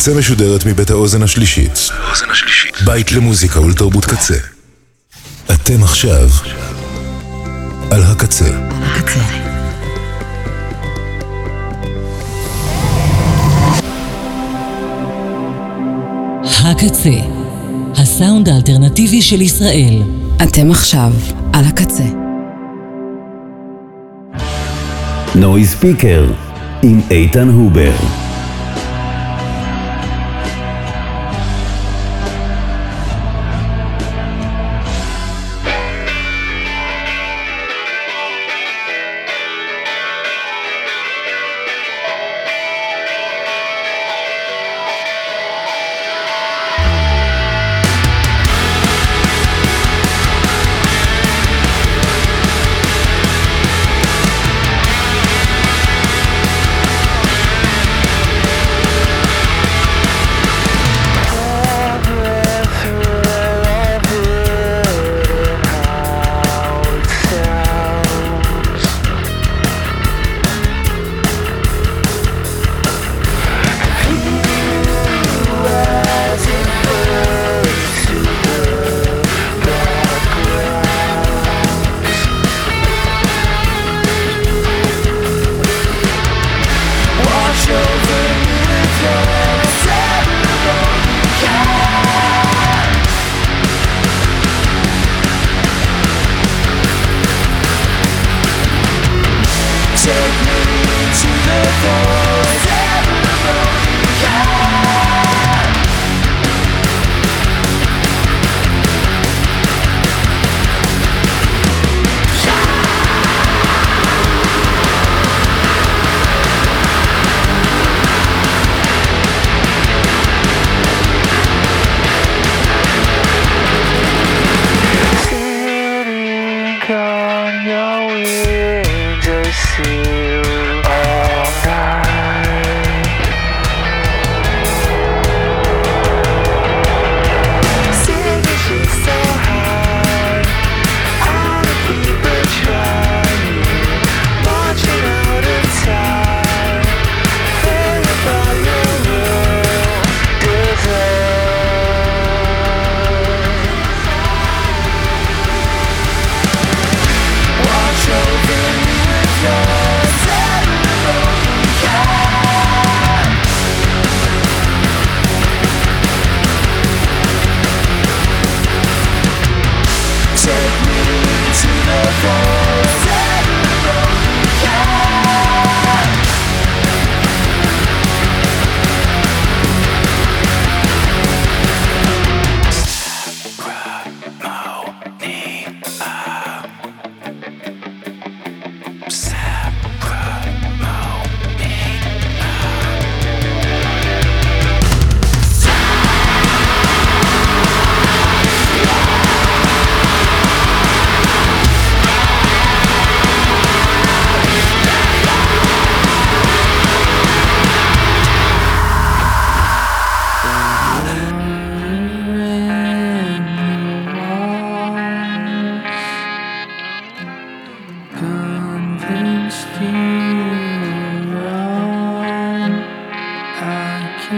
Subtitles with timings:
[0.00, 1.90] הקצה משודרת מבית האוזן השלישית.
[2.84, 4.34] בית למוזיקה ולתרבות קצה.
[5.54, 6.28] אתם עכשיו
[7.90, 8.44] על הקצה.
[8.82, 9.20] הקצה.
[16.44, 17.10] הקצה,
[17.96, 20.02] הסאונד האלטרנטיבי של ישראל.
[20.42, 21.12] אתם עכשיו
[21.52, 22.06] על הקצה.
[25.34, 26.32] נוי ספיקר
[26.82, 27.92] עם איתן הובר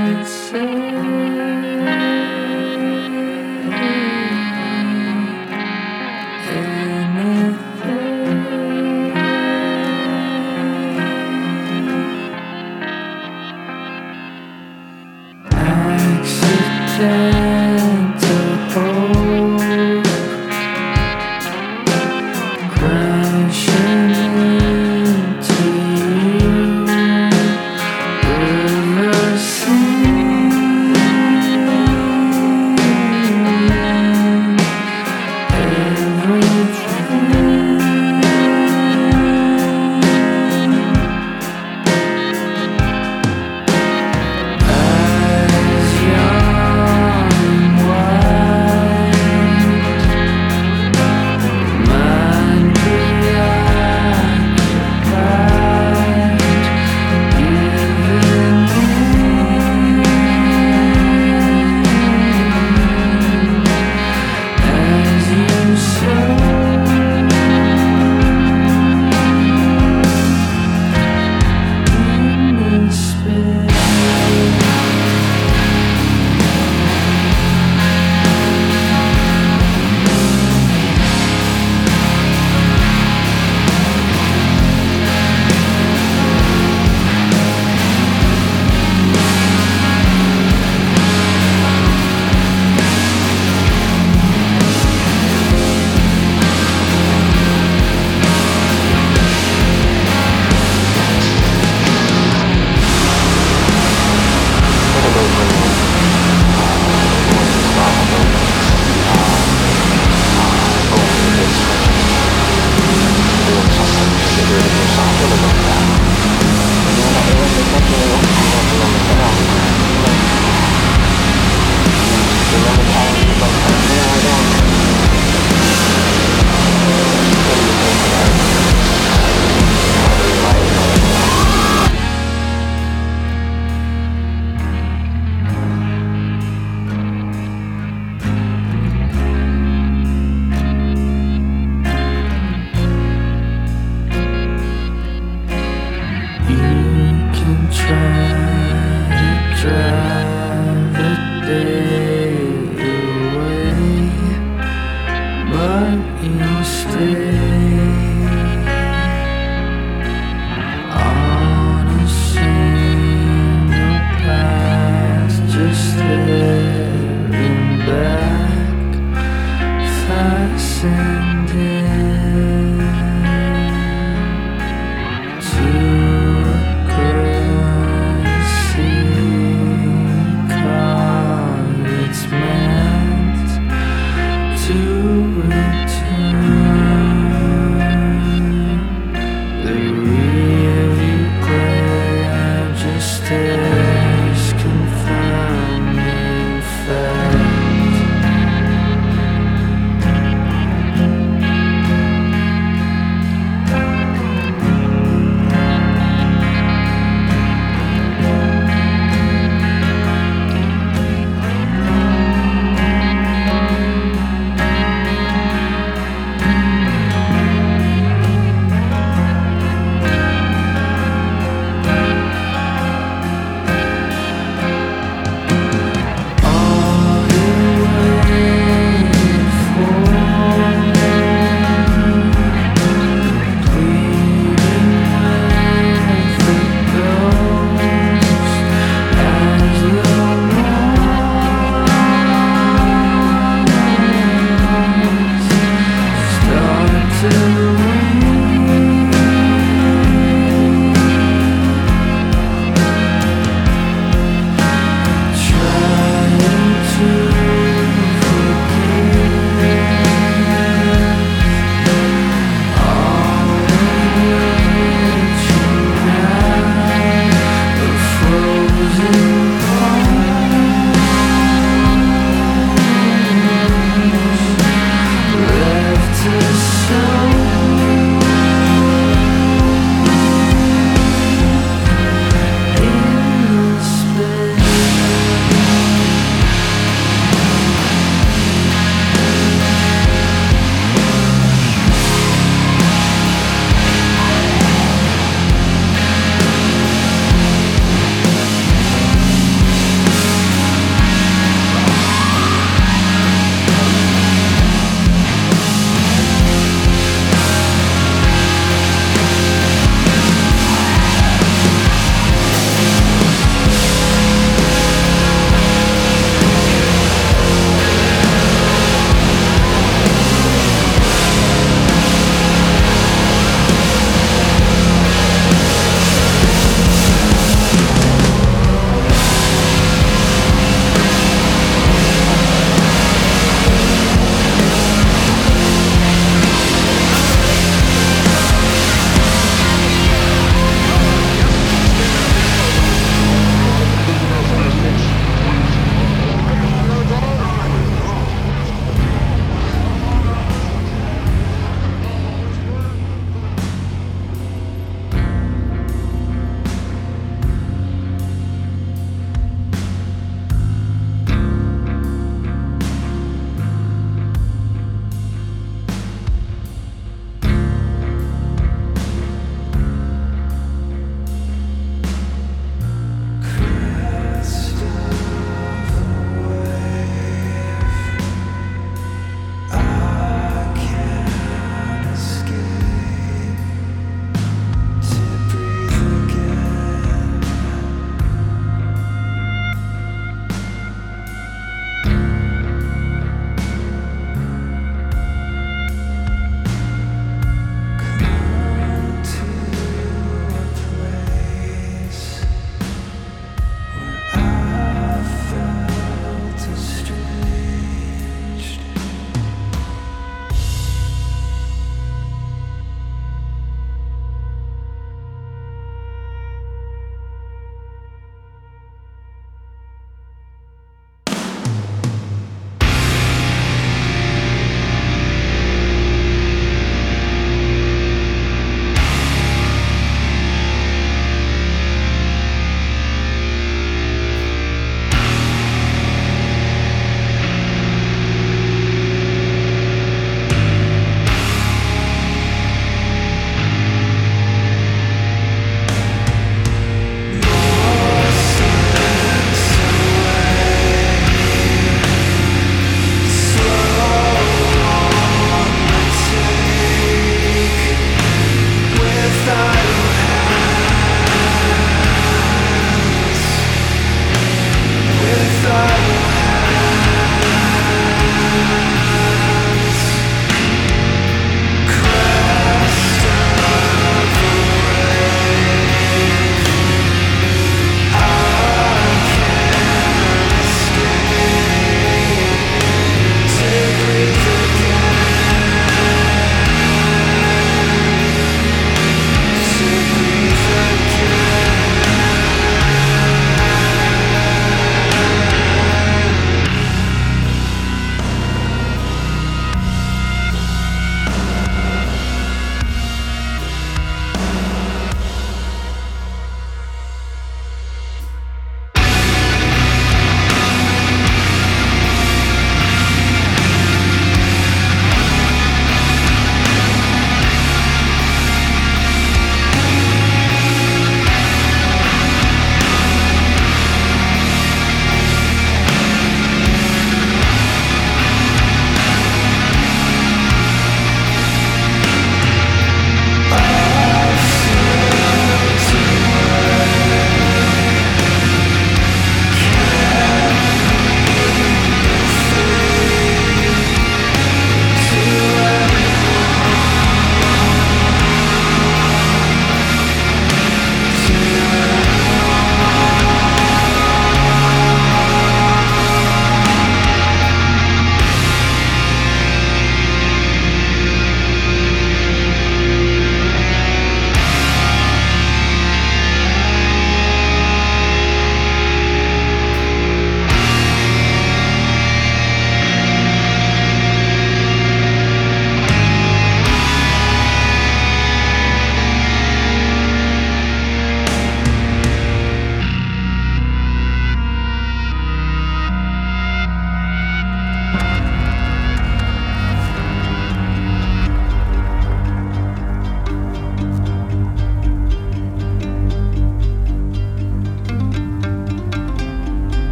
[0.00, 0.48] It's.